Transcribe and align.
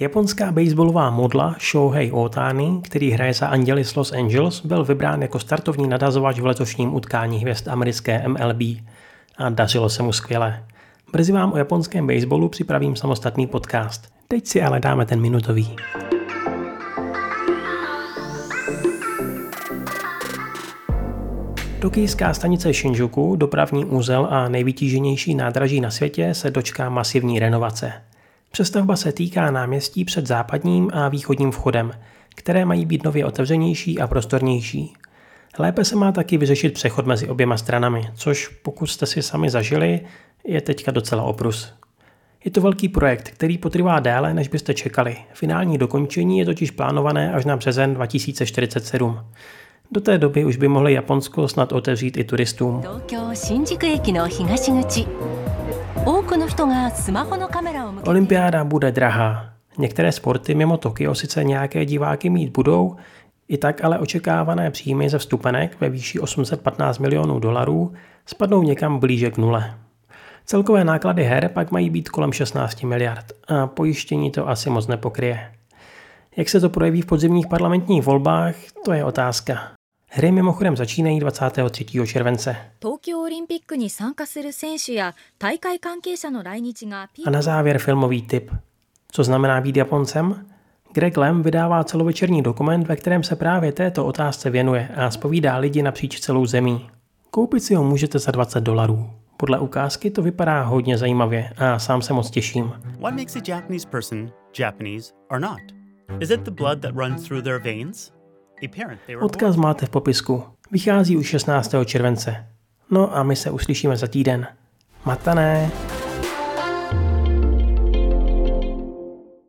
Japonská 0.00 0.52
baseballová 0.52 1.10
modla 1.10 1.56
Shohei 1.70 2.10
Otani, 2.10 2.80
který 2.82 3.10
hraje 3.10 3.34
za 3.34 3.46
Anděli 3.46 3.84
z 3.84 3.94
Los 3.94 4.12
Angeles, 4.12 4.66
byl 4.66 4.84
vybrán 4.84 5.22
jako 5.22 5.38
startovní 5.38 5.88
nadazovač 5.88 6.38
v 6.38 6.46
letošním 6.46 6.94
utkání 6.94 7.38
hvězd 7.38 7.68
americké 7.68 8.28
MLB 8.28 8.60
a 9.36 9.48
dařilo 9.48 9.88
se 9.88 10.02
mu 10.02 10.12
skvěle. 10.12 10.64
Brzy 11.12 11.32
vám 11.32 11.52
o 11.52 11.56
japonském 11.56 12.06
baseballu 12.06 12.48
připravím 12.48 12.96
samostatný 12.96 13.46
podcast. 13.46 14.08
Teď 14.28 14.46
si 14.46 14.62
ale 14.62 14.80
dáme 14.80 15.06
ten 15.06 15.20
minutový. 15.20 15.76
Tokijská 21.80 22.34
stanice 22.34 22.72
Shinjuku, 22.72 23.36
dopravní 23.36 23.84
úzel 23.84 24.28
a 24.30 24.48
nejvytíženější 24.48 25.34
nádraží 25.34 25.80
na 25.80 25.90
světě, 25.90 26.34
se 26.34 26.50
dočká 26.50 26.90
masivní 26.90 27.38
renovace. 27.38 27.92
Přestavba 28.54 28.96
se 28.96 29.12
týká 29.12 29.50
náměstí 29.50 30.04
před 30.04 30.26
západním 30.26 30.90
a 30.92 31.08
východním 31.08 31.50
vchodem, 31.50 31.92
které 32.34 32.64
mají 32.64 32.86
být 32.86 33.04
nově 33.04 33.24
otevřenější 33.24 34.00
a 34.00 34.06
prostornější. 34.06 34.94
Lépe 35.58 35.84
se 35.84 35.96
má 35.96 36.12
taky 36.12 36.38
vyřešit 36.38 36.74
přechod 36.74 37.06
mezi 37.06 37.28
oběma 37.28 37.56
stranami, 37.56 38.08
což 38.14 38.48
pokud 38.48 38.86
jste 38.86 39.06
si 39.06 39.22
sami 39.22 39.50
zažili, 39.50 40.00
je 40.44 40.60
teďka 40.60 40.92
docela 40.92 41.22
oprus. 41.22 41.72
Je 42.44 42.50
to 42.50 42.60
velký 42.60 42.88
projekt, 42.88 43.30
který 43.30 43.58
potrvá 43.58 44.00
déle, 44.00 44.34
než 44.34 44.48
byste 44.48 44.74
čekali. 44.74 45.16
Finální 45.32 45.78
dokončení 45.78 46.38
je 46.38 46.44
totiž 46.44 46.70
plánované 46.70 47.32
až 47.32 47.44
na 47.44 47.56
březen 47.56 47.94
2047. 47.94 49.20
Do 49.92 50.00
té 50.00 50.18
doby 50.18 50.44
už 50.44 50.56
by 50.56 50.68
mohli 50.68 50.92
Japonsko 50.92 51.48
snad 51.48 51.72
otevřít 51.72 52.16
i 52.16 52.24
turistům. 52.24 52.82
Olympiáda 58.06 58.64
bude 58.64 58.92
drahá. 58.92 59.50
Některé 59.78 60.12
sporty 60.12 60.54
mimo 60.54 60.76
Tokio 60.76 61.14
sice 61.14 61.44
nějaké 61.44 61.84
diváky 61.84 62.30
mít 62.30 62.52
budou, 62.52 62.96
i 63.48 63.58
tak 63.58 63.84
ale 63.84 63.98
očekávané 63.98 64.70
příjmy 64.70 65.10
ze 65.10 65.18
vstupenek 65.18 65.76
ve 65.80 65.88
výši 65.88 66.20
815 66.20 66.98
milionů 66.98 67.38
dolarů 67.38 67.92
spadnou 68.26 68.62
někam 68.62 68.98
blíže 68.98 69.30
k 69.30 69.38
nule. 69.38 69.74
Celkové 70.44 70.84
náklady 70.84 71.24
her 71.24 71.48
pak 71.48 71.70
mají 71.70 71.90
být 71.90 72.08
kolem 72.08 72.32
16 72.32 72.82
miliard 72.82 73.32
a 73.48 73.66
pojištění 73.66 74.30
to 74.30 74.48
asi 74.48 74.70
moc 74.70 74.86
nepokryje. 74.86 75.52
Jak 76.36 76.48
se 76.48 76.60
to 76.60 76.68
projeví 76.68 77.02
v 77.02 77.06
podzimních 77.06 77.46
parlamentních 77.46 78.02
volbách, 78.02 78.54
to 78.84 78.92
je 78.92 79.04
otázka. 79.04 79.70
Hry 80.16 80.32
mimochodem 80.32 80.76
začínají 80.76 81.20
23. 81.20 81.84
července. 82.06 82.56
A 87.26 87.30
na 87.30 87.42
závěr 87.42 87.78
filmový 87.78 88.22
tip. 88.22 88.50
Co 89.12 89.24
znamená 89.24 89.60
být 89.60 89.76
Japoncem? 89.76 90.46
Greg 90.92 91.16
Lem 91.16 91.42
vydává 91.42 91.84
celovečerní 91.84 92.42
dokument, 92.42 92.86
ve 92.86 92.96
kterém 92.96 93.22
se 93.22 93.36
právě 93.36 93.72
této 93.72 94.06
otázce 94.06 94.50
věnuje 94.50 94.88
a 94.96 95.10
spovídá 95.10 95.56
lidi 95.56 95.82
napříč 95.82 96.20
celou 96.20 96.46
zemí. 96.46 96.90
Koupit 97.30 97.62
si 97.62 97.74
ho 97.74 97.84
můžete 97.84 98.18
za 98.18 98.30
20 98.30 98.60
dolarů. 98.60 99.10
Podle 99.36 99.58
ukázky 99.58 100.10
to 100.10 100.22
vypadá 100.22 100.62
hodně 100.62 100.98
zajímavě 100.98 101.50
a 101.56 101.78
sám 101.78 102.02
se 102.02 102.12
moc 102.12 102.30
těším. 102.30 102.72
What 102.98 103.14
makes 103.14 103.36
a 103.36 103.40
Japanese 103.48 103.88
person 103.88 104.32
Japanese 104.58 105.12
or 105.30 105.40
not? 105.40 105.60
Is 106.20 106.30
it 106.30 106.40
the 106.40 106.50
blood 106.50 106.80
that 106.80 106.94
runs 106.96 107.22
through 107.22 107.44
their 107.44 107.58
veins? 107.58 108.13
Odkaz 109.20 109.56
máte 109.56 109.86
v 109.86 109.90
popisku. 109.90 110.44
Vychází 110.70 111.16
už 111.16 111.26
16. 111.26 111.74
července. 111.84 112.46
No 112.90 113.16
a 113.16 113.22
my 113.22 113.36
se 113.36 113.50
uslyšíme 113.50 113.96
za 113.96 114.06
týden. 114.06 114.46
Matané! 115.04 115.70